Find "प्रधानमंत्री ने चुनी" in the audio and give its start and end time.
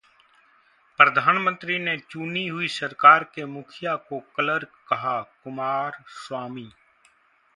0.99-2.47